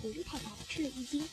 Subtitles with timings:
[0.00, 1.28] 狐狸太太吃了一惊。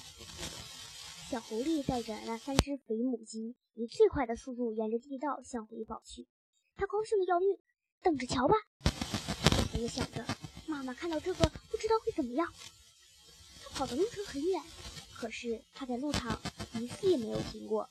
[1.30, 6.28] 小狐狸带着那三只肥母鸡，以最快的速度沿着地道向回跑去。
[6.76, 7.58] 它高兴的要命，
[8.02, 8.56] 等着瞧吧。
[8.84, 10.26] 小狐狸想着，
[10.66, 12.52] 妈妈看到这个不知道会怎么样。
[13.64, 14.64] 它跑的路程很远，
[15.14, 16.42] 可是它在路上
[16.80, 17.90] 一次也没有停过。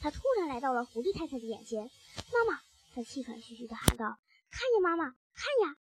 [0.00, 1.90] 它突然来到了狐狸太太的眼前，
[2.32, 2.60] 妈妈，
[2.94, 4.18] 它气喘吁吁地喊道
[4.50, 5.04] ：“看呀，妈妈，
[5.34, 5.76] 看呀，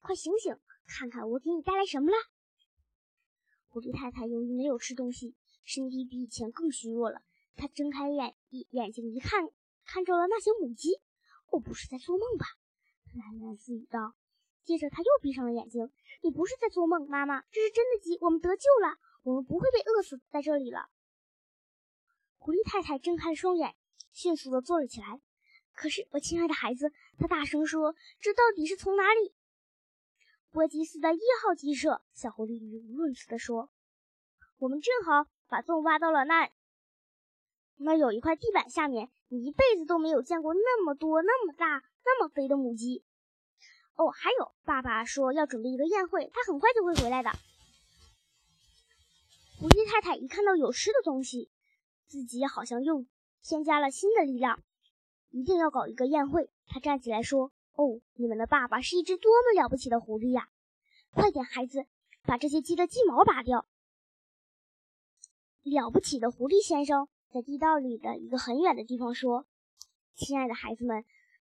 [0.00, 0.56] 快醒醒，
[0.86, 2.16] 看看我给你带来什么了。”
[3.72, 5.34] 狐狸太太由于没有吃东西。
[5.64, 7.22] 身体比以前更虚弱了。
[7.56, 8.34] 她睁开眼
[8.70, 9.48] 眼睛一看，
[9.86, 11.00] 看着了那些母鸡。
[11.50, 12.44] 我不是在做梦吧？
[13.06, 14.14] 他喃喃自语道。
[14.62, 15.90] 接着他又闭上了眼睛。
[16.20, 20.90] 你不是在做梦，妈妈，这是真的鸡，我们得救了，我们不会被饿死在这里了。
[22.36, 23.74] 狐狸太太睁开双眼，
[24.12, 25.22] 迅速地坐了起来。
[25.72, 29.32] 可是，我亲爱的孩子，他大声说：“这到底是从哪里？”
[30.52, 32.02] 波吉斯的一号鸡舍。
[32.12, 33.70] 小狐狸语无伦次地说
[34.60, 36.50] ：“我们正好。”把洞挖到了那，
[37.76, 43.04] 那有一块地板下面，你一辈子都没有见过那么多、那么大、那么肥的母鸡。
[43.96, 47.30] 哦，还有，爸爸说要准备一个宴会，他很快就会回来的。
[49.58, 51.50] 狐狸太太一看到有吃的东西，
[52.06, 53.04] 自己好像又
[53.42, 54.62] 添加了新的力量，
[55.28, 56.50] 一定要搞一个宴会。
[56.66, 60.48] 她站起来说：“哦，你们的爸爸是一只多么了不起的狐狸呀！
[61.10, 61.86] 快点，孩子，
[62.22, 63.66] 把这些鸡的鸡毛拔掉。”
[65.64, 69.46] 了不起的狐狸先生在地道里的一个很远的地方说
[70.14, 71.04] ：“亲爱的孩子们，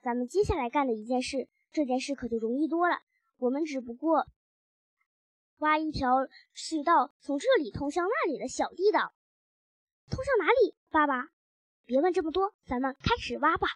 [0.03, 2.99] 咱们接下来干的一件事，这件事可就容易多了。
[3.39, 4.27] 我们只不过
[5.59, 6.09] 挖一条
[6.55, 9.13] 隧道，从这里通向那里的小地道。
[10.11, 11.31] 通向哪里，爸爸？
[11.87, 13.67] 别问这么多，咱们开始挖吧。”